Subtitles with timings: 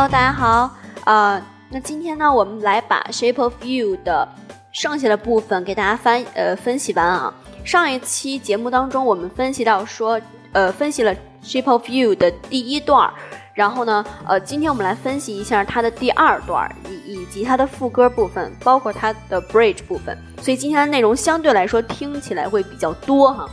[0.00, 0.70] Hello，大家好，
[1.04, 4.26] 呃，那今天呢，我们来把《Shape of You》的
[4.72, 7.34] 剩下的部分给大家翻呃分析完啊。
[7.66, 10.18] 上一期节目当中，我们分析到说，
[10.52, 13.12] 呃，分析了《Shape of You》的第一段，
[13.52, 20.16] 然后呢，呃，今天我们来分析一下它的第二段以以及它的副歌部分，包括它的 Bridge 部分。
[20.40, 23.46] 所以今天的内容相对来说听起来会比较多哈，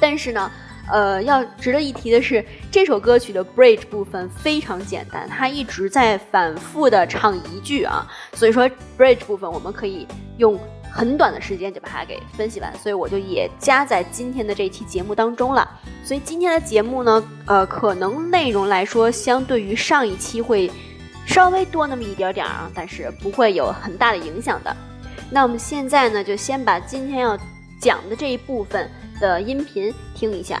[0.00, 0.50] 但是呢。
[0.92, 8.68] 呃，要值得一提的是，这首歌曲的 bridge 部分非常简单，它一直在反复的唱一句啊，所以说
[8.98, 10.06] bridge 部分我们可以
[10.38, 10.58] 用
[10.92, 15.68] 很短的时间就把它给分析完，所以我就也加在今天的这一期节目当中了。
[16.04, 20.68] 所以今天的节目呢，呃，可能内容来说，相对于上一期会
[21.26, 24.76] 稍微多那么一点点啊，但是不会有很大的影响的。
[25.30, 27.38] 那我们现在呢，就先把今天要
[27.80, 30.60] 讲的这一部分的音频听一下。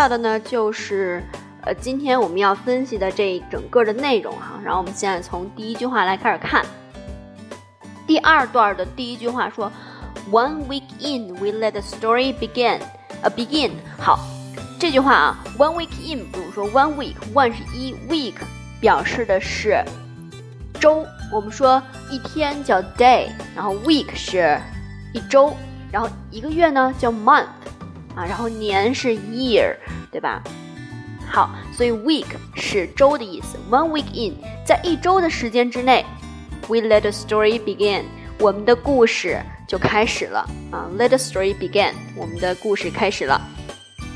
[0.00, 1.22] 到的呢，就是
[1.60, 4.58] 呃，今天我们要分析的这整个的内容哈。
[4.64, 6.64] 然后我们现在从第一句话来开始看，
[8.06, 9.70] 第二段的第一句话说
[10.30, 12.80] ，One week in, we let the story begin.
[13.20, 13.72] 呃，begin。
[13.98, 14.18] 好，
[14.78, 18.36] 这句话啊，One week in，比如说 One week，One 是一，Week
[18.80, 19.84] 表示的是
[20.80, 21.04] 周。
[21.30, 24.58] 我们说一天叫 day，然后 week 是
[25.12, 25.54] 一周，
[25.92, 27.44] 然后一个月呢叫 month。
[28.16, 29.76] 啊，然后年是 year，
[30.10, 30.42] 对吧？
[31.28, 32.26] 好，所以 week
[32.56, 33.56] 是周的意思。
[33.70, 36.04] One week in，在一周的时间之内
[36.66, 38.02] ，we let the story begin，
[38.40, 40.40] 我们的故事就开始了
[40.72, 40.90] 啊。
[40.98, 43.40] Let the story begin，我们的故事开始了。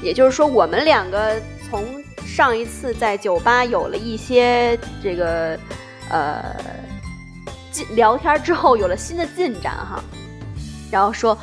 [0.02, 1.40] 也就是说，我们两个
[1.70, 1.84] 从
[2.26, 5.56] 上一次在酒吧有了一些这个
[6.10, 6.56] 呃
[7.70, 10.02] 进聊天之后，有了新的进展哈。
[10.90, 11.38] 然后说。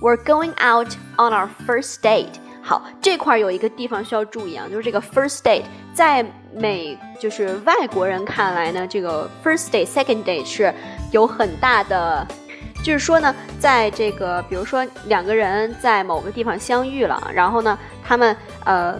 [0.00, 2.32] We're going out on our first date。
[2.62, 6.24] 好，这块有一个地方需要注意啊，就是这个 first date，在
[6.54, 10.72] 美就是外国人看来呢，这个 first date、second date 是
[11.12, 12.26] 有很大的，
[12.82, 18.34] 就是说呢，在这个比如说两个人在某个地方相遇了，然后呢，他们
[18.64, 18.98] 呃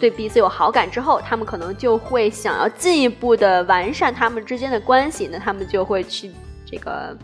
[0.00, 6.32] 对彼此有好感之后，他们可能就会想要进一步的完善他们之间的关系，那他们就会去
[6.64, 7.14] 这个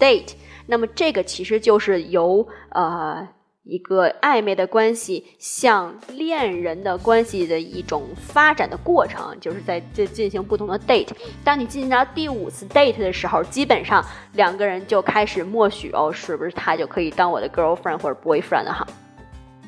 [0.00, 0.32] date。
[0.66, 3.26] 那么这个其实就是由呃
[3.62, 11.08] 一个暧昧的关系向恋人的关系的一种发展的过程，就是在这进行不同的 date。
[11.42, 14.04] 当你进行到第五次 date 的时候，基本上
[14.34, 18.86] 两个人就开始默许哦，是不是他就可以当我的 girlfriend 或者 boyfriend 哈？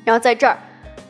[0.05, 0.57] 然后在这儿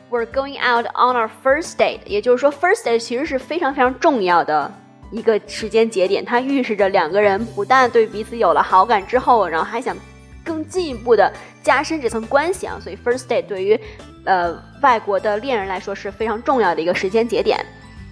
[0.10, 4.72] ，we're going out on our first date，也就是说 first date 其实是非常非常重要的。
[5.12, 9.96] 一个时间节点，它预示着两个人不但对彼此有了好感之后，然后还想
[10.44, 11.32] 更进一步的
[11.64, 12.78] 加深这层关系啊。
[12.82, 13.80] 所以，first date 对于
[14.26, 17.60] 呃外国的恋人来说是非常重要的一个时间节点。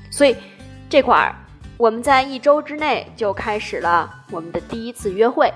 [0.09, 0.35] 所以
[0.89, 1.35] 这块儿
[1.77, 5.53] 我们在一周之内就开始了我们的第一次约会。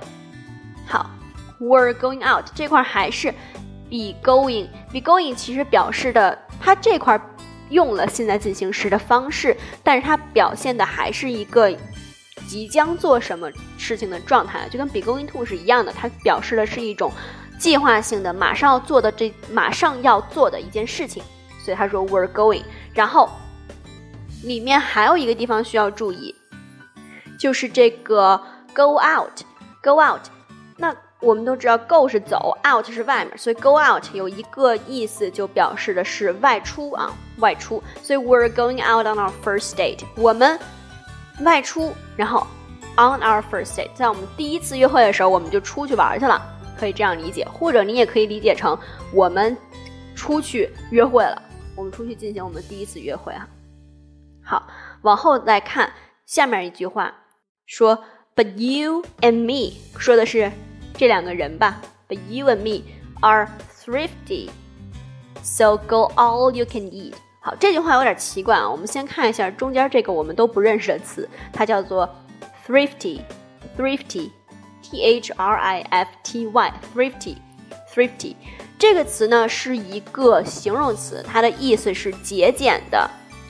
[0.86, 1.10] 好
[1.60, 3.32] ，we're going out 这块还是
[3.90, 7.20] be going，be going 其实表示的，它这块
[7.72, 11.76] 用了现在进行时的方式，但是它表现的还是一个
[12.48, 17.12] 即将做什么事情的状态，就跟 be going to 是一样的，它表示的是一种
[17.58, 21.24] 计划性的、马上要做的这马上要做的一件事情。
[21.66, 22.62] 所以他说 we're going，
[22.94, 23.28] 然后。
[24.44, 26.34] 里面还有一个地方需要注意，
[27.38, 28.42] 就是这个
[28.74, 30.22] go out，go out。
[30.78, 37.84] 那我们都知道 go 是走，out 是外面，所以 go out 有一个意思就表示的是外出啊，外出。
[38.02, 40.58] 所以 we're going out on our first date，我们
[41.42, 42.48] 外出，然后
[42.96, 46.42] on our first date，在我们第一次约会的时候，我们就出去玩去了，
[46.80, 48.78] 可以这样理解，或者你也可以理解成
[49.14, 49.58] 我们
[50.16, 51.42] 出去约会了，
[51.76, 53.48] 我们出去进行我们第一次约会哈。
[54.44, 54.68] 好，
[55.02, 55.92] 往后来看
[56.26, 57.14] 下面一句话，
[57.66, 58.04] 说
[58.36, 60.52] But you and me 说的是
[60.96, 61.82] 这两个人吧。
[62.08, 62.84] But you and me
[63.22, 64.50] are thrifty,
[65.42, 67.14] so go all you can eat。
[67.44, 68.70] 好，这句话有点奇怪啊。
[68.70, 72.08] 我们先看一下中间这个我们都不认识的词，它叫做
[72.68, 78.36] thrifty，thrifty，t h r i f t y，thrifty，thrifty。
[78.78, 83.10] 这个词呢是一个形容词，它的意思是节俭的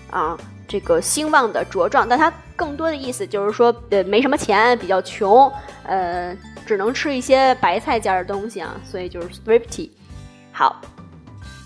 [0.09, 0.37] 啊。
[0.67, 5.51] 这个兴旺的茁壮，但它更多的意思就是说，呃，没什么钱，比较穷，
[5.83, 6.33] 呃，
[6.65, 9.89] 只能吃一些白菜价的东西啊，所以就是 thrifty。
[10.53, 10.79] 好，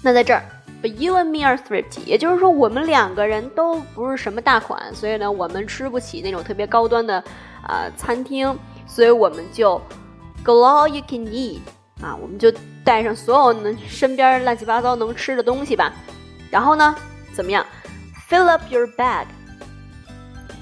[0.01, 0.43] 那在这儿
[0.87, 7.23] you and me are thrifty，也就是说我们两个人都不是什么大款，所以呢，我们吃不起那种特别高端的
[7.63, 8.55] 啊餐厅，
[8.87, 9.81] 所以我们就
[10.43, 11.59] go all you can eat
[12.01, 12.51] 啊，我们就
[12.83, 15.91] 带上所有能身边乱七八糟能吃的东西吧，
[16.51, 16.95] 然后呢，
[17.33, 17.65] 怎么样
[18.29, 19.25] ？Fill up your bag，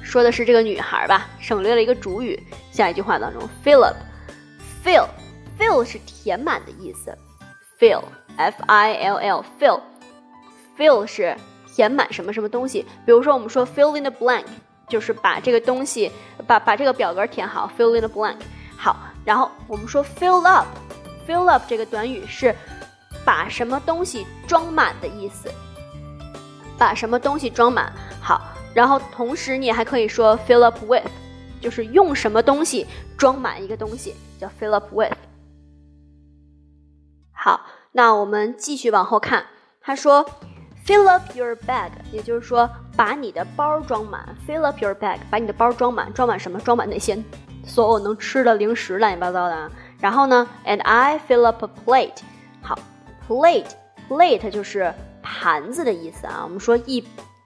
[0.01, 2.41] 说的是这个女孩吧，省略了一个主语。
[2.71, 7.17] 下一句话当中，fill up，fill，fill 是填满的意思
[7.79, 9.81] ，fill，F-I-L-L，fill
[10.83, 11.33] Fill 是
[11.65, 12.85] 填满什么什么东西。
[13.05, 14.43] 比如说我们说 fill in the blank，
[14.89, 16.11] 就是把这个东西，
[16.45, 18.35] 把把这个表格填好，fill in the blank。
[18.77, 22.53] 好，然后我们说 fill up，fill up 这个短语是
[23.23, 25.49] 把什么东西装满的意思。
[26.77, 28.41] 把什么东西装满好，
[28.73, 31.07] 然后同时你还可以说 fill up with，
[31.61, 32.85] 就是用什么东西
[33.17, 35.15] 装满一个东西，叫 fill up with。
[37.31, 37.61] 好，
[37.93, 39.45] 那我们继续往后看，
[39.79, 40.25] 他说
[40.85, 46.59] fill up your bag，也就是说把你的包装满，fill up your bag，把你的包装满，装满什么？
[46.59, 47.17] 装满那些
[47.65, 49.71] 所有能吃的零食，乱七八糟的。
[49.99, 52.21] 然后呢，and I fill up a plate，
[52.61, 52.77] 好
[53.27, 54.93] ，plate，plate 就是。
[55.25, 57.01] 盘子的意思啊，我们说一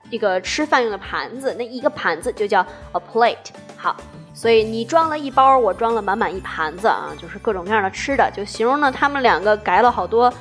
[0.10, 3.52] 这个吃饭用的盘子，那一个盘子就叫 a plate。
[3.78, 3.96] 好，
[4.34, 10.34] 所以你装了一包，我装了满满一盘子啊，就是各种各样的吃的，就形容呢他们两个改了好多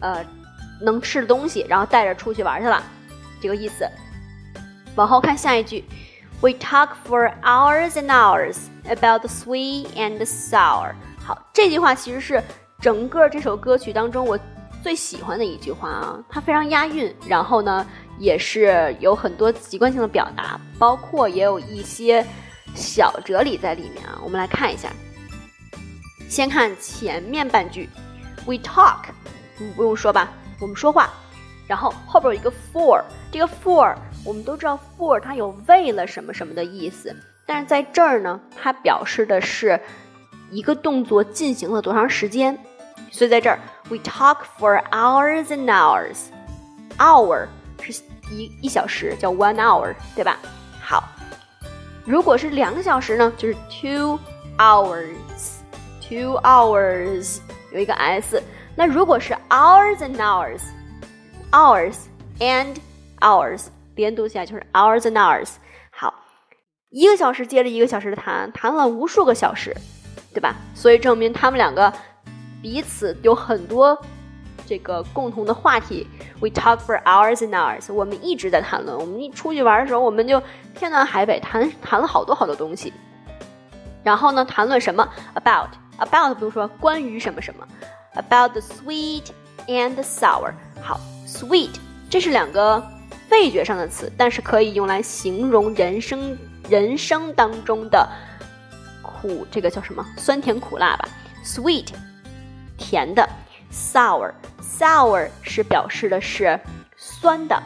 [0.00, 0.24] 呃
[0.82, 2.82] 能吃的东西，然后带着出去玩去了，
[3.40, 3.88] 这个意思。
[4.96, 5.84] 往后看下一句
[6.40, 10.92] ，We talk for hours and hours about the sweet and sour。
[11.24, 12.42] 好，这句话其实是
[12.80, 14.38] 整个这首歌曲当中我。
[14.82, 17.86] 最喜欢的一句话啊，它非常押韵，然后呢，
[18.18, 22.26] 也是有很多习惯性的表达，包括也有一些
[22.74, 24.18] 小哲理在里面啊。
[24.24, 24.88] 我们来看一下，
[26.28, 27.88] 先看前面半句
[28.44, 29.04] ，We talk，
[29.76, 30.32] 不用说吧，
[30.62, 31.10] 我们说话，
[31.66, 33.02] 然后后边有一个 for，
[33.32, 37.12] 这个 for 我们都知道 for 它有为了什么什么的意思，
[37.44, 39.80] 但是在这儿呢，它表示的是
[40.52, 42.56] 一个动作进行了多长时间。
[43.10, 43.58] 所以在这儿
[43.90, 46.28] ，we talk for hours and hours。
[46.98, 47.48] hour
[47.80, 48.00] 是
[48.30, 50.38] 一一小时，叫 one hour，对吧？
[50.80, 51.02] 好，
[52.04, 54.16] 如果是两个小时呢，就是 two
[54.58, 55.16] hours。
[56.00, 57.38] two hours
[57.72, 58.40] 有一个 s。
[58.76, 61.96] 那如果是 hours and hours，hours
[62.38, 62.76] and
[63.20, 65.50] hours 连读起来就是 hours and hours。
[65.90, 66.14] 好，
[66.90, 69.76] 一个小时接着一个小时的谈，谈了无数个小时，
[70.32, 70.56] 对吧？
[70.74, 71.92] 所以证明他们两个。
[72.62, 74.00] 彼此有很多
[74.68, 76.06] 这个共同的话题。
[76.38, 77.92] We talk for hours and hours。
[77.92, 78.96] 我们一直在谈论。
[78.96, 80.40] 我们一出去玩的时候，我们就
[80.72, 82.92] 天南海北谈谈了好多好多东西。
[84.04, 87.66] 然后呢，谈论什么？About about，比如说关于什么什么。
[88.14, 89.26] About the sweet
[89.66, 90.52] and sour。
[90.82, 91.70] 好，sweet
[92.10, 92.82] 这是两个
[93.30, 96.36] 味觉上的词，但是可以用来形容人生
[96.68, 98.08] 人生当中的
[99.02, 100.04] 苦，这个叫什么？
[100.16, 101.08] 酸甜苦辣吧。
[101.44, 101.88] Sweet。
[102.78, 103.28] 甜的
[103.72, 106.58] ，sour，sour 是表示的是
[106.96, 107.62] 酸的，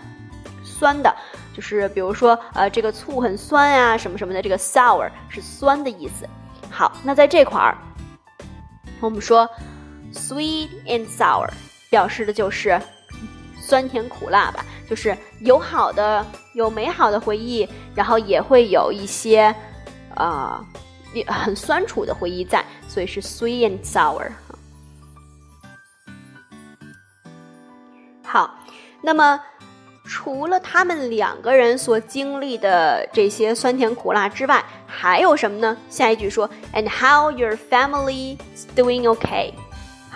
[0.62, 1.14] 酸的，
[1.54, 6.28] 就是比如说呃这个醋很酸呀，什么什么的，这个 sour 是酸的意思。
[6.70, 7.78] 好，那在这块儿，
[9.00, 9.48] 我们说
[10.16, 11.48] sweet and sour
[11.90, 12.80] 表示的就是
[13.60, 19.54] 酸甜苦辣吧，就是有好的有美好的回忆，然后也会有一些
[20.14, 20.64] 啊、
[21.26, 24.30] 很酸楚的回忆在，所以是 sweet and sour。
[28.24, 28.58] 好，
[29.02, 29.40] 那么
[30.04, 35.76] 除了他们两个人所经历的这些酸甜苦辣之外，还有什么呢？
[35.88, 38.38] 下一句说，And how your family's
[38.74, 39.52] doing okay？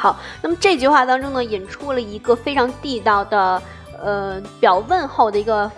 [0.01, 3.63] 好，那么这句话当中呢，引出了一个非常地道的
[4.03, 5.71] 呃表问候的一个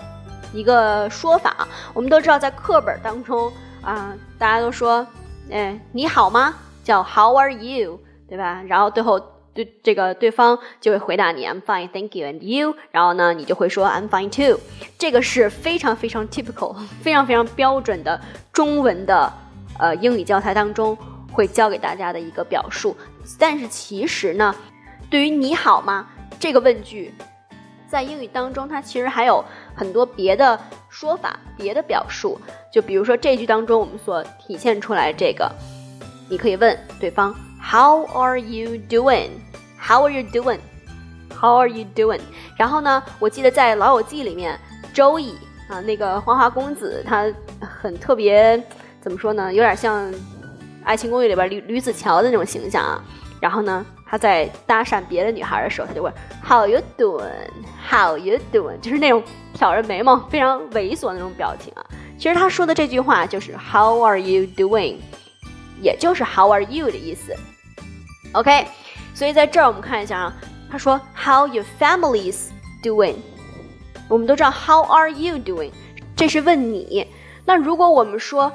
[0.52, 1.66] 一个说法。
[1.92, 3.52] 我们都知道，在课本当中
[3.82, 5.04] 啊、大家都说，
[5.50, 6.54] 哎，你好吗？
[6.84, 7.98] 叫 How are you？
[8.28, 8.62] 对吧？
[8.68, 9.20] 然后最后
[9.52, 12.76] 对这个对方就会回答你 I'm fine, thank you, and you。
[12.92, 14.60] 然后呢，你就会说 I'm fine too。
[14.96, 18.20] 这个是非常非常 typical、 非常非常标准的
[18.52, 19.32] 中文的
[19.80, 20.96] 呃英语教材当中
[21.32, 22.96] 会教给大家的一个表述。
[23.38, 24.54] 但是其实呢，
[25.10, 26.08] 对于你好吗
[26.38, 27.12] 这个问句，
[27.88, 30.58] 在英语当中它其实还有很多别的
[30.88, 32.40] 说法、别的表述。
[32.72, 35.50] 就比如说这句当中我们所体现出来这个，
[36.28, 39.30] 你可以问对方 How are you doing?
[39.78, 40.58] How are you doing?
[41.30, 42.20] How are you doing?
[42.56, 44.58] 然后呢，我记得在《老友记》里面，
[44.94, 45.34] 周易
[45.68, 47.26] 啊，那个花花公子，他
[47.60, 48.62] 很特别，
[49.00, 49.52] 怎么说呢？
[49.52, 50.12] 有点像
[50.84, 53.02] 《爱情公寓》里边吕吕子乔的那种形象啊。
[53.40, 56.12] 然后呢，他在搭讪别的女孩的时候，他就问
[56.44, 57.50] How you doing?
[57.90, 58.78] How you doing?
[58.80, 59.22] 就是那种
[59.52, 61.84] 挑着眉毛、非常猥琐那种表情啊。
[62.16, 64.98] 其实他说的这句话就是 How are you doing?
[65.80, 67.34] 也就是 How are you 的意思。
[68.32, 68.66] OK，
[69.12, 70.32] 所以在这儿我们看一下啊，
[70.70, 72.50] 他说 How your families
[72.84, 73.16] doing？
[74.08, 75.72] 我们都知道 How are you doing？
[76.14, 77.08] 这是问你。
[77.44, 78.52] 那如果我们说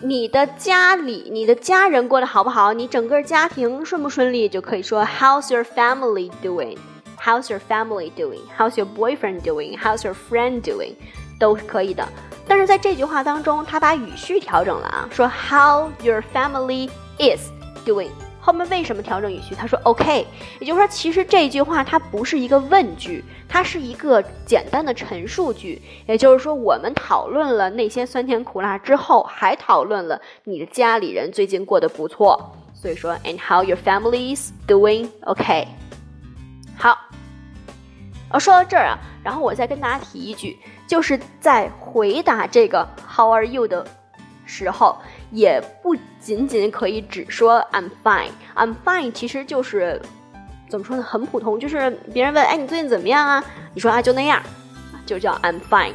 [0.00, 2.72] 你的家里、你的家人过得好不好？
[2.72, 4.48] 你整个家庭顺不顺利？
[4.48, 10.94] 就可以说 How's your family doing？How's your family doing？How's your boyfriend doing？How's your friend doing？
[11.40, 12.06] 都是可以的。
[12.46, 16.88] 但是在这句话当中，他把语序调整了啊，说 How your family
[17.18, 17.50] is
[17.84, 18.10] doing。
[18.40, 19.54] 后面为什么调整语序？
[19.54, 20.26] 他说 OK，
[20.60, 25.82] 也就是说，其实这句话它不是一个问句，它是一个简单的陈述句。
[26.06, 32.56] 也就是说，我们讨论了那些酸甜苦辣之后，还讨论了你的家里人最近过得不错。
[32.72, 35.08] 所以说，And how your family is doing?
[35.22, 35.66] OK。
[36.76, 36.96] 好，
[38.30, 43.84] 呃，说到这儿啊，然后我再跟大家提一句，就是在回答这个 How are you 的
[44.46, 44.96] 时候，
[45.30, 48.30] 也不仅仅可以只说 I'm fine。
[48.56, 50.00] I'm fine 其实就是
[50.68, 53.44] 怎么说呢，很普通，就是别人问，哎，你最近怎么样啊？
[53.74, 54.42] 你说啊，就那样，
[55.06, 55.92] 就叫 I'm fine。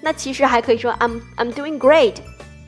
[0.00, 2.16] 那其实还可以说 I'm I'm doing great，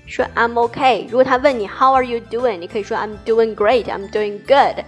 [0.06, 1.06] 说 I'm OK"。
[1.10, 4.84] 如果他问你 How are you doing，你可以说 I'm doing great，I'm doing good。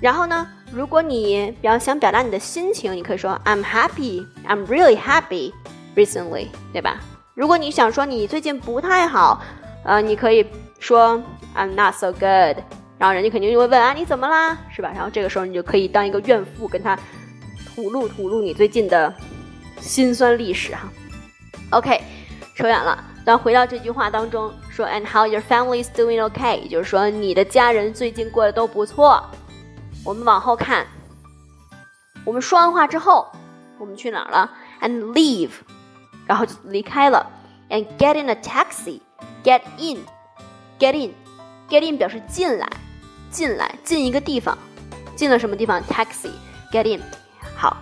[0.00, 5.52] 然后呢，如果你比较想表达你的心情，你可以说 I'm happy，I'm really happy
[5.96, 7.00] recently，对吧？
[7.34, 9.42] 如果你想说你最近不太好，
[9.84, 10.46] 呃，你可以
[10.78, 11.22] 说
[11.54, 12.58] I'm not so good，
[12.98, 14.90] 然后人家肯定就会问啊你怎么啦，是吧？
[14.94, 16.98] 然后这个时候你就可以当一个怨妇，跟他
[17.74, 19.12] 吐露吐露你最近的
[19.80, 20.88] 辛酸历史哈。
[21.70, 22.00] OK，
[22.54, 29.24] 扯远了，咱回到这句话当中说 And how your family is doing OK，也就是说你的家人最近过得都不错。
[30.04, 30.86] 我们往后看，
[32.24, 33.26] 我们说完话之后，
[33.78, 35.50] 我们去哪儿了？And leave，
[36.26, 37.30] 然后就离开了。
[37.68, 39.00] And get in a taxi
[39.44, 42.68] Get in，get in，get in 表示进来，
[43.30, 44.56] 进来，进一个地方，
[45.16, 47.00] 进了什么地方？taxi，get in，
[47.56, 47.76] 好，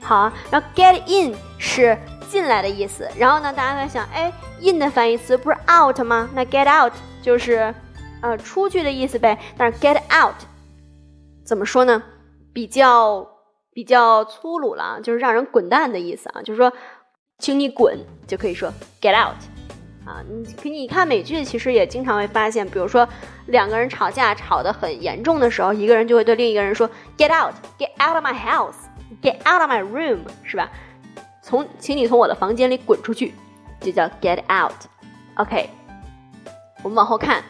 [0.00, 0.32] 好啊。
[0.50, 1.98] 然后 get in 是
[2.30, 3.08] 进来的意思。
[3.18, 6.30] 然后呢，大家在想，哎，in 的反义词不是 out 吗？
[6.34, 7.74] 那 get out 就是
[8.22, 9.38] 呃出去的意思呗。
[9.58, 10.36] 但是 get out
[11.44, 12.02] 怎么说呢？
[12.52, 13.26] 比较
[13.72, 16.72] 比较粗鲁了，就是让人滚蛋的意思啊，就是说，
[17.38, 19.36] 请你滚，就可以说 get out
[20.04, 20.22] 啊。
[20.28, 23.08] 你可你看美剧，其实也经常会发现，比如说
[23.46, 30.70] 两个人吵架吵得很严重的时候，一个人就会对另一个人说 get out，get out of my house，get out of my room，是吧？
[31.42, 33.34] 从，请你从我的房间里滚出去，
[33.80, 34.74] 就叫 get out。
[35.34, 35.68] OK，
[36.82, 37.42] 我们往后看。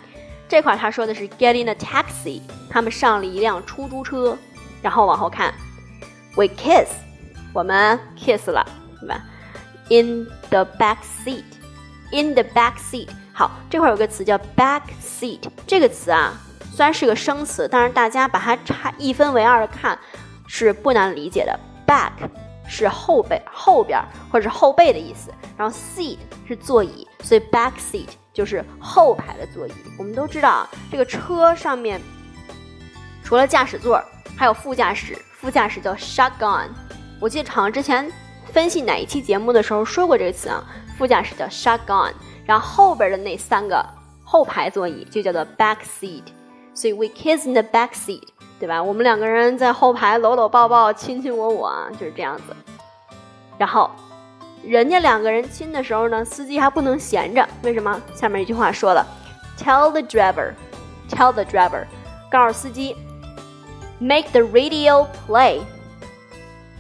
[0.47, 4.37] 这块他说的是 get in a taxi，他们上了一辆出租车，
[4.83, 5.53] 然后往后看
[6.37, 6.91] ，we kiss，
[7.53, 8.65] 我们 kiss 了，
[9.01, 9.23] 对吧
[9.89, 11.43] ？In the back seat
[12.15, 16.33] In the back seat，好，这块有个词叫 back seat，这个词啊，
[16.73, 19.99] 虽然是个生词，但是大家把它拆一分为二看
[20.47, 21.59] 是不难理解的。
[21.85, 22.13] back
[22.69, 29.73] 是后背后边或者是后背的意思，然后 seat 是座椅，所以 back seat 就是后排的座椅。
[29.99, 32.01] 我们都知道啊，这个车上面
[33.25, 34.01] 除了驾驶座，
[34.37, 36.69] 还有副驾驶，副驾驶叫 shotgun。
[37.21, 38.09] 我记得好像之前
[38.53, 40.63] 分析哪一期节目的时候说过这个词啊，
[40.97, 42.13] 副驾驶叫 shotgun，
[42.45, 43.85] 然后后边的那三个
[44.23, 46.23] 后排座椅就叫做 back seat。
[46.75, 48.23] 所以 we kiss in the back seat。
[48.61, 48.81] 对吧？
[48.83, 52.55] 我们两个人在后排搂搂抱抱、亲亲我我，就是这样子。
[53.59, 53.91] 然后，
[54.63, 57.47] 人家两个人亲的时候呢，司机还不能闲着。
[57.63, 58.01] 为什么？
[58.15, 59.05] 下面一句话说了
[59.59, 60.55] ：Tell the driver,
[61.11, 61.85] tell the driver，
[62.31, 62.97] 告诉司机
[63.99, 65.61] ，make the radio play,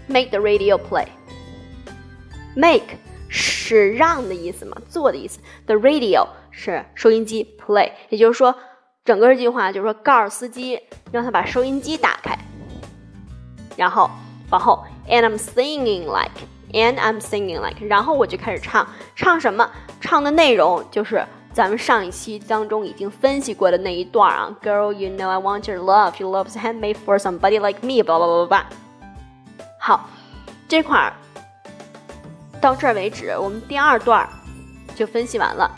[0.06, 2.96] make the radio play，make。
[3.28, 5.40] 是让的意思嘛，做的意思。
[5.66, 8.54] The radio 是收音机，play 也就是说。
[9.04, 10.80] 整个这句话就是说，告诉司机
[11.12, 12.38] 让他把收音机打开，
[13.76, 14.08] 然后
[14.48, 19.70] 往后，and I'm singing like，and I'm singing like，然后我就开始唱，唱什么？
[20.00, 28.64] 唱的内容就是咱们上一期当中已经分析过的那一段啊，Girl，you know I want your love，your love's handmade for somebody like me，blah blah blah blah。
[29.78, 30.08] 好，
[30.66, 31.12] 这块儿
[32.64, 34.26] 到这儿为止，我们第二段
[34.94, 35.70] 就分析完了。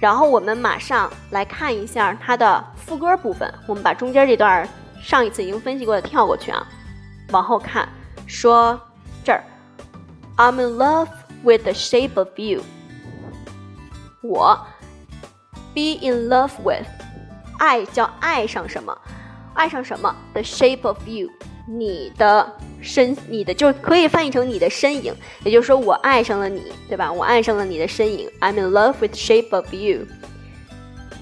[0.00, 3.52] 然后我们马上来看一下它的副歌部分。
[3.66, 4.68] 我们把中间这段
[5.02, 6.64] 上一次已经分析过的跳过去啊，
[7.32, 7.88] 往后看，
[8.28, 8.80] 说
[9.24, 9.42] 这儿
[10.36, 11.08] ，I'm in love
[11.42, 12.62] with the shape of you。
[14.22, 14.56] 我
[15.74, 16.86] be in love with，
[17.58, 18.96] 爱叫爱上什么？
[19.54, 21.28] 爱上什么？The shape of you，
[21.66, 22.48] 你的
[22.82, 27.10] 身，你的就可以翻译成你的身影，也就是说我爱上了你，对吧？
[27.12, 28.28] 我爱上了你的身影。
[28.40, 30.00] I'm in love with shape of you。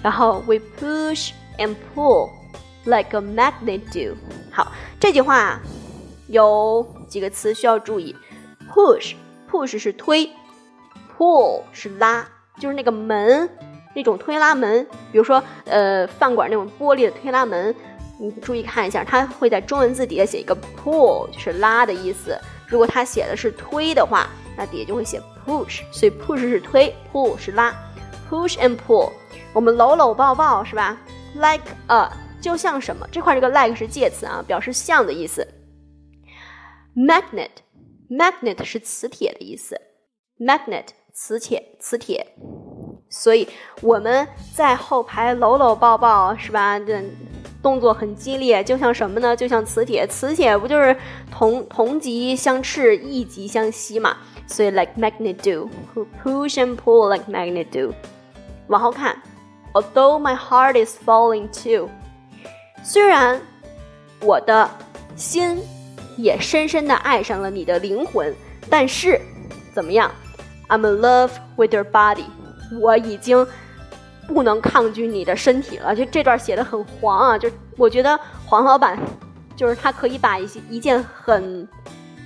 [0.03, 2.31] 然后 we push and pull
[2.85, 4.17] like a magnet do。
[4.51, 5.61] 好，这句话
[6.29, 8.17] 有几个词需要注意。
[8.73, 10.31] push，push 是推
[11.17, 12.27] ，pull 是拉，
[12.59, 13.49] 就是那个门
[13.95, 17.75] 那种推拉门，比如说呃饭馆那种玻璃的推拉门。
[18.21, 22.39] 你注意看一下，它会在中文字底下写一个 pull，就是拉的意思。
[22.69, 24.29] 如果它写的是推的话，
[24.59, 25.81] 那底下就会写 push。
[25.91, 27.75] 所以 push 是推，pull 是拉
[28.29, 29.11] ，push and pull。
[29.55, 31.01] 我们搂搂抱抱是吧
[31.35, 33.09] ？Like a，就像什么？
[33.11, 35.47] 这块这个 like 是介词啊，表示像的意思。
[36.95, 39.81] Magnet，magnet 是磁铁的意思。
[40.39, 42.35] Magnet，磁铁，磁铁。
[43.11, 43.47] 所以
[43.83, 46.79] 我们在后排搂搂抱抱是吧？
[46.79, 47.03] 这。
[47.63, 49.37] 动作很激烈，就像什么呢？
[49.37, 50.97] 就像磁铁，磁铁不就是
[51.31, 54.17] 同同极相斥，异极相吸嘛？
[54.47, 57.93] 所以 like magnet do，who push and pull like magnet do。
[58.69, 59.15] 往后看
[59.75, 61.91] ，although my heart is falling too，
[62.83, 63.39] 虽然
[64.23, 64.71] 我的
[65.15, 65.63] 心
[66.17, 68.35] 也深深的爱上了你的灵魂，
[68.71, 69.21] 但是
[69.75, 70.11] 怎么样
[70.69, 72.25] ？I'm in love with your body，
[72.79, 73.47] 我已经。
[74.33, 77.37] 不能抗拒你的身体了，就这段写的很黄啊！
[77.37, 78.97] 就我觉得黄老板，
[79.57, 81.67] 就是他可以把一些一件很、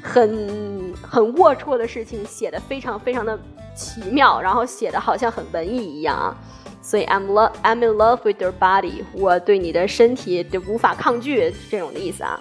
[0.03, 3.39] 很、很龌龊的事情写的非常非常的
[3.75, 6.37] 奇妙，然后写的好像很文艺一样啊！
[6.83, 12.39] 所以 I'm love I'm in love with your body，我对你的身体就无法抗拒这种的意思啊。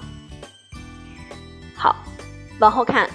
[1.74, 1.96] 好，
[2.60, 3.10] 往后看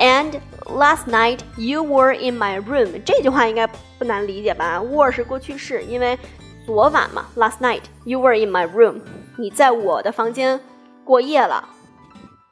[0.00, 3.70] ，And last night you were in my room，这句话应该。
[4.00, 6.18] 不难理解吧？were 是过去式，因为
[6.64, 9.02] 昨晚嘛，last night you were in my room，
[9.36, 10.58] 你在我的房间
[11.04, 11.68] 过夜了。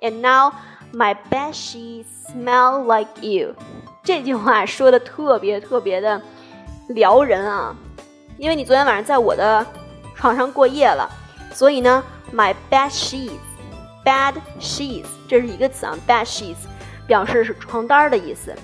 [0.03, 0.53] And now
[0.93, 3.55] my bed sheets smell like you。
[4.05, 6.21] 这句话说的特别特别的
[6.91, 7.75] 撩人啊，
[8.37, 9.65] 因为你昨天晚上在我的
[10.15, 11.11] 床上过夜了，
[11.55, 16.59] 所以呢，my bed sheets，bed sheets 这是一个词啊，bed sheets
[17.09, 18.55] 表示是床单的意思。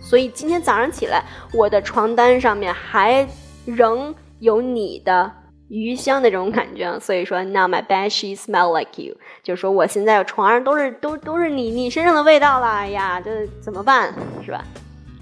[0.00, 3.26] 所以今天早上起来，我的床单上面还
[3.64, 5.30] 仍有你的
[5.68, 6.98] 余香的这种感觉。
[6.98, 12.68] 所以说，Now my bed she smell like you，就是说我现在床上都是都都是你你身上的味道了。
[12.68, 14.12] 哎呀，这怎么办
[14.44, 14.64] 是吧？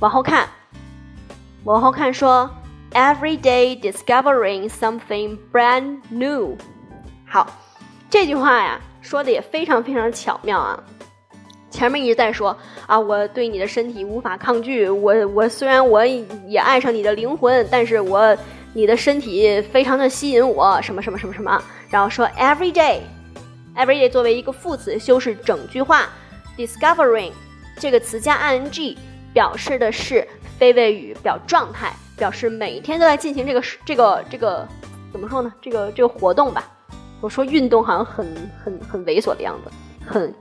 [0.00, 0.48] 往后看，
[1.64, 2.48] 往后看说
[2.92, 6.56] ，Every day discovering something brand new。
[7.26, 7.46] 好，
[8.08, 10.82] 这句话呀说的也非常非常巧妙啊。
[11.70, 14.88] 前面一直在说啊，我对你的身体无法抗拒。
[14.88, 18.36] 我我虽然我也爱上你的灵魂，但是我
[18.72, 20.80] 你的身体非常的吸引我。
[20.82, 21.62] 什么什么什么什么？
[21.90, 26.08] 然后说 every day，every day 作为一个副词修饰整句话。
[26.56, 27.30] discovering
[27.78, 28.96] 这个词加 ing
[29.32, 30.26] 表示的是
[30.58, 34.66] 非谓语，表状态，表示每一天都在进行这个这个这个
[35.12, 35.52] 怎么说呢？
[35.62, 36.68] 这个这个活动吧。
[37.20, 38.26] 我说运动好像很
[38.64, 39.70] 很很猥琐的样子，
[40.04, 40.34] 很。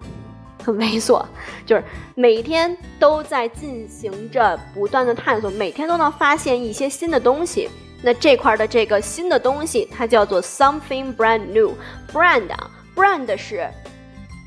[0.68, 1.26] 很猥琐，
[1.66, 7.70] 就是每天都在进行着不断的探索，每天都能发现一些新的东西。
[8.04, 11.74] 那这块的这个新的东西，它叫做 something brand new。
[12.12, 13.66] brand 啊，brand 是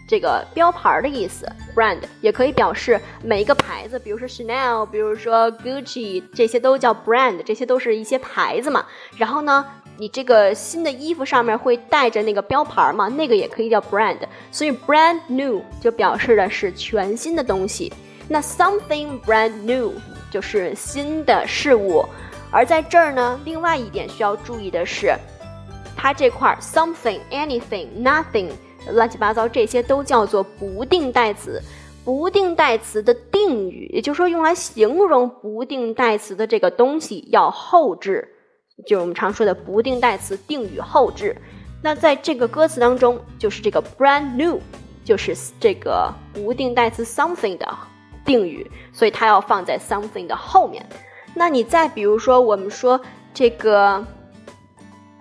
[0.06, 8.84] 这个标牌的意思，brand 也可以表示每一个牌子，比如说 Chanel，比如说 Gucci，这些都叫 brand，这些都是一些牌子嘛。
[9.16, 9.64] 然后呢？
[10.00, 13.06] 你这个新的衣服上面会带着那个标牌吗？
[13.08, 14.16] 那个也可以叫 brand，
[14.50, 17.92] 所以 brand new 就表示的是全新的东西。
[18.26, 19.92] 那 something brand new
[20.30, 22.02] 就是新的事物。
[22.50, 25.14] 而在这儿呢，另外一点需要注意的是，
[25.94, 28.48] 它这块 something、anything、nothing
[28.92, 31.60] 乱七八糟这些都叫做不定代词。
[32.06, 38.26] 不定代词的定语，也就是说用来形容不定代词的这个东西要后置。
[38.86, 41.36] 就是我们常说的不定代词定语后置，
[41.82, 44.60] 那在这个歌词当中，就是这个 brand new，
[45.04, 47.68] 就是这个不定代词 something 的
[48.24, 50.84] 定语，所以它要放在 something 的后面。
[51.34, 53.00] 那你再比如说，我们说
[53.32, 54.04] 这个，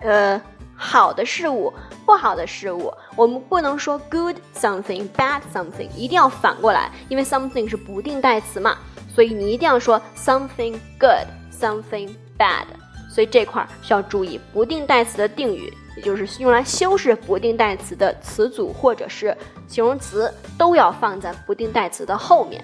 [0.01, 0.41] 呃，
[0.75, 1.71] 好的事物，
[2.05, 8.77] 不好的事物，我们不能说 good something bad something，一定要反过来，因为 something 是不定代词嘛，
[9.13, 12.65] 所以你一定要说 something good something bad。
[13.09, 19.35] 所以这块儿需要注意不定代词的定语，也就是用来修饰不定代词的词组或者是
[19.67, 22.63] 形容词，都要放在不定代词的后面。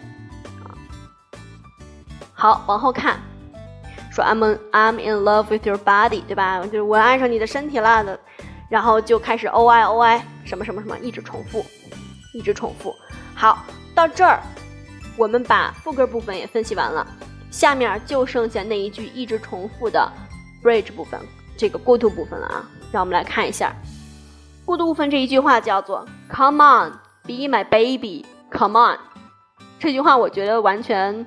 [2.33, 3.19] 好，往后看，
[4.11, 6.63] 说 I'm I'm in love with your body，对吧？
[6.65, 8.05] 就是我爱上你的身体了，
[8.69, 11.65] 然后就开始 O I O I 什么什么什么，一直重复，
[12.33, 12.93] 一直重复。
[13.33, 14.41] 好，到这儿，
[15.17, 17.07] 我们把副歌部分也分析完了，
[17.49, 20.11] 下面就剩下那一句一直重复的。
[20.65, 21.19] Bridge 部分，
[21.55, 23.71] 这个过渡部分了啊，让我们来看一下
[24.65, 28.97] 过渡部分这一句话叫做 "Come on, be my baby, come on"。
[29.79, 31.23] 这句话我觉得完全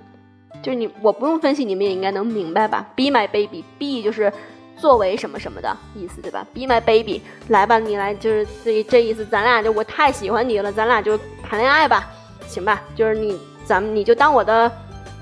[0.61, 4.33] 就是你，我不用分析，你们也应该能明白吧？Be my baby, be 就是
[4.77, 11.17] 作为什么什么的意思，对吧？Be my baby，来吧，你来就是这这意思，咱俩就我太喜欢你了，咱俩就
[11.49, 12.11] 谈恋爱吧，
[12.49, 12.83] 行吧？
[12.97, 14.71] 就是你咱们你就当我的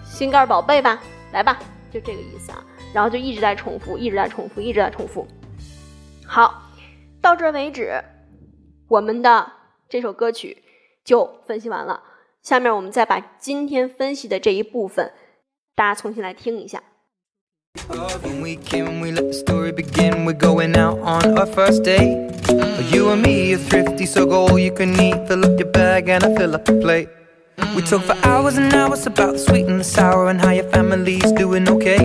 [0.05, 0.99] 心肝宝贝吧，
[1.33, 1.59] 来吧，
[1.93, 2.65] 就这个意思啊。
[2.93, 5.27] 然后就一直在重复，一直在重复，一直在重复。
[6.27, 6.71] 好，
[7.21, 8.03] 到这为止，
[8.89, 9.53] 我们的
[9.89, 10.63] 这首歌曲
[11.05, 12.03] 就分析完了。
[12.43, 15.13] 下面我们再把今天分析的这一部分，
[15.75, 16.83] 大家重新来听一下。
[18.41, 18.57] We
[27.87, 31.31] talk for hours and hours about the sweet and the sour and how your family's
[31.33, 31.99] doing okay.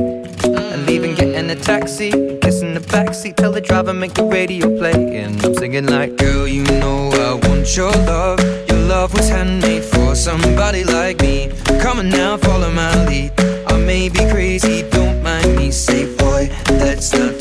[0.44, 5.18] And leaving, getting a taxi, kissing the backseat, tell the driver make the radio play.
[5.18, 8.40] And I'm singing like, girl, you know I want your love.
[8.70, 11.52] Your love was handmade for somebody like me.
[11.82, 13.32] Come on now, follow my lead.
[13.68, 15.72] I may be crazy, don't mind me.
[15.72, 17.41] Say, boy, let's not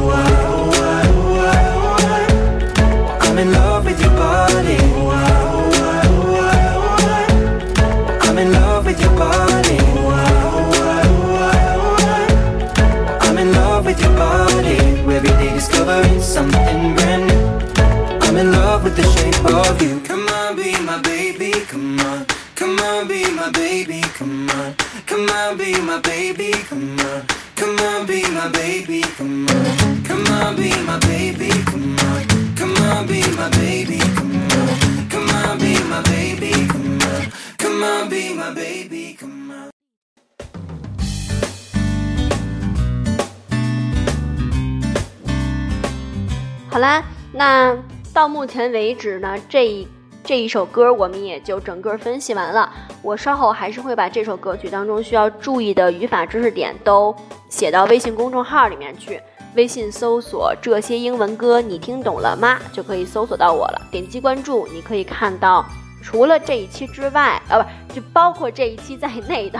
[48.41, 49.87] 目前为止呢，这一
[50.23, 52.73] 这一首歌我们也就整个分析完了。
[53.03, 57.15] 我稍后还是会把这首歌曲当中需要注意的语法知识点都
[57.49, 59.21] 写到微信公众号里面去。
[59.55, 62.57] 微信搜索“这些英文歌”，你听懂了吗？
[62.73, 63.81] 就可以搜索到我了。
[63.91, 65.63] 点击关注，你可以看到
[66.01, 69.59] 除了这一期之外，啊不，就包括这一期在内的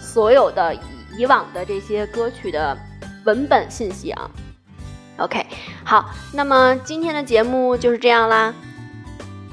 [0.00, 0.74] 所有的
[1.18, 2.74] 以往的这些歌曲的
[3.26, 4.30] 文本信息啊。
[5.18, 5.46] OK，
[5.84, 8.52] 好，那么今天的节目就是这样啦，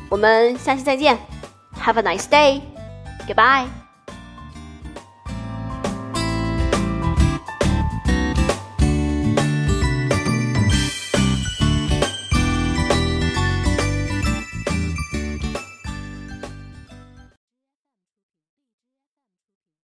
[0.10, 1.18] 我们下期再见
[1.84, 2.62] ，Have a nice day。
[3.28, 3.81] Goodbye。